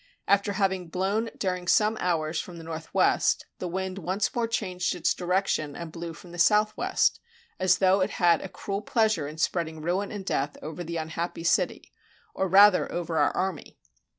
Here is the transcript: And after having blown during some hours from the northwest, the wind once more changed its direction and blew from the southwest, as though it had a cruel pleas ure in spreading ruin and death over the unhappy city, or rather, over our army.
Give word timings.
And 0.27 0.33
after 0.39 0.53
having 0.53 0.87
blown 0.87 1.29
during 1.37 1.67
some 1.67 1.95
hours 1.99 2.39
from 2.41 2.57
the 2.57 2.63
northwest, 2.63 3.45
the 3.59 3.67
wind 3.67 3.99
once 3.99 4.33
more 4.33 4.47
changed 4.47 4.95
its 4.95 5.13
direction 5.13 5.75
and 5.75 5.91
blew 5.91 6.13
from 6.13 6.31
the 6.31 6.39
southwest, 6.39 7.19
as 7.59 7.77
though 7.77 8.01
it 8.01 8.09
had 8.17 8.41
a 8.41 8.49
cruel 8.49 8.81
pleas 8.81 9.15
ure 9.15 9.27
in 9.27 9.37
spreading 9.37 9.79
ruin 9.79 10.11
and 10.11 10.25
death 10.25 10.57
over 10.63 10.83
the 10.83 10.97
unhappy 10.97 11.43
city, 11.43 11.93
or 12.33 12.47
rather, 12.47 12.91
over 12.91 13.19
our 13.19 13.29
army. 13.37 13.77